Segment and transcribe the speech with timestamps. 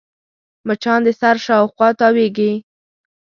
[0.67, 2.51] مچان د سر شاوخوا تاوېږي